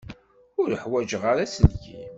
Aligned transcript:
Ur 0.61 0.69
ḥwajeɣ 0.83 1.23
ara 1.31 1.41
aselkim. 1.45 2.09